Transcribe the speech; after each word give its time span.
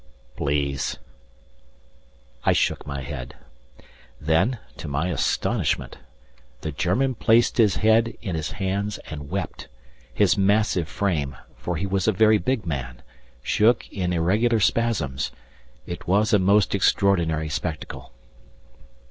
"Please." 0.35 0.97
I 2.43 2.53
shook 2.53 2.87
my 2.87 3.01
head, 3.03 3.35
then, 4.19 4.57
to 4.77 4.87
my 4.87 5.09
astonishment, 5.09 5.99
the 6.61 6.71
German 6.71 7.13
placed 7.13 7.59
his 7.59 7.75
head 7.75 8.17
in 8.19 8.33
his 8.33 8.53
hands 8.53 8.97
and 9.11 9.29
wept, 9.29 9.67
his 10.11 10.39
massive 10.39 10.87
frame 10.87 11.35
(for 11.55 11.75
he 11.75 11.85
was 11.85 12.07
a 12.07 12.11
very 12.13 12.39
big 12.39 12.65
man) 12.65 13.03
shook 13.43 13.87
in 13.91 14.11
irregular 14.11 14.59
spasms; 14.59 15.31
it 15.85 16.07
was 16.07 16.33
a 16.33 16.39
most 16.39 16.73
extraordinary 16.73 17.47
spectacle. 17.47 18.11